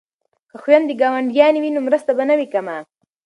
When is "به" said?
2.17-2.23